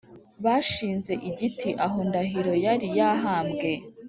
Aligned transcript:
bashinze 0.43 1.13
igiti 1.29 1.69
aho 1.85 1.97
ndahiro 2.07 2.53
yari 2.65 2.87
yahambwe 2.97 3.69